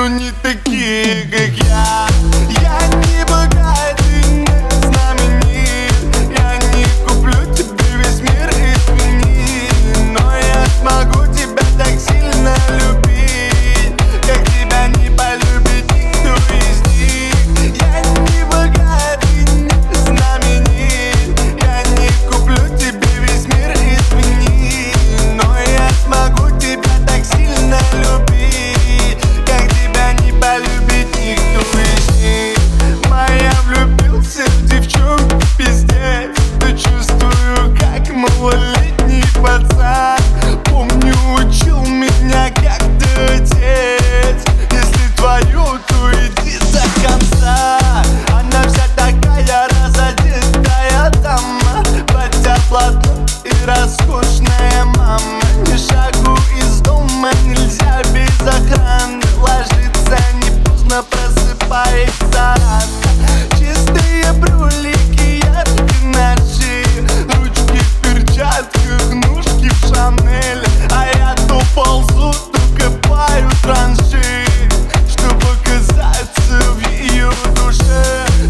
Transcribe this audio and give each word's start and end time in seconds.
но 0.00 0.08
не 0.08 0.32
ты 0.42 0.59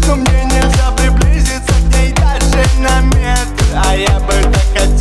Но 0.07 0.15
мне 0.15 0.45
нельзя 0.45 0.91
приблизиться 0.97 1.73
к 1.73 1.95
ней 1.95 2.13
дальше 2.13 2.69
на 2.79 3.01
метр. 3.01 3.63
А 3.85 3.95
я 3.95 4.19
бы 4.19 4.33
так 4.51 4.63
хотел 4.73 5.00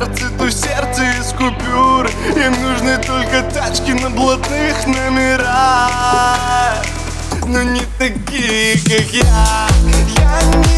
коммерции, 0.00 0.28
то 0.38 0.50
сердце 0.50 1.02
из 1.18 1.32
купюр. 1.32 2.10
Им 2.36 2.62
нужны 2.62 2.96
только 2.98 3.42
тачки 3.52 3.92
на 3.92 4.10
блатных 4.10 4.86
номерах. 4.86 6.38
Но 7.46 7.62
не 7.62 7.82
такие, 7.98 8.78
как 8.78 9.12
я. 9.12 9.68
Я 10.16 10.42
не 10.58 10.69